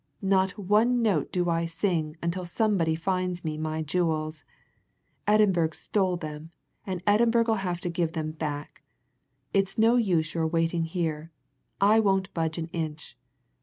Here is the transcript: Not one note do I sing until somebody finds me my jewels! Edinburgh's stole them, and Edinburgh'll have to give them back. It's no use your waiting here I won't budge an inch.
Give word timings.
Not 0.23 0.57
one 0.57 1.03
note 1.03 1.31
do 1.31 1.47
I 1.47 1.67
sing 1.67 2.17
until 2.23 2.43
somebody 2.43 2.95
finds 2.95 3.45
me 3.45 3.55
my 3.55 3.83
jewels! 3.83 4.43
Edinburgh's 5.27 5.77
stole 5.77 6.17
them, 6.17 6.49
and 6.87 7.03
Edinburgh'll 7.05 7.59
have 7.61 7.79
to 7.81 7.87
give 7.89 8.13
them 8.13 8.31
back. 8.31 8.81
It's 9.53 9.77
no 9.77 9.97
use 9.97 10.33
your 10.33 10.47
waiting 10.47 10.85
here 10.85 11.31
I 11.79 11.99
won't 11.99 12.33
budge 12.33 12.57
an 12.57 12.69
inch. 12.69 13.15